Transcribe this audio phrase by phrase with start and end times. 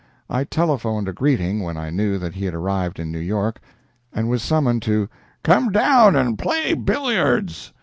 [0.31, 3.59] I telephoned a greeting when I knew that he had arrived in New York,
[4.11, 5.07] and was summoned to
[5.43, 7.71] "come down and play billiards."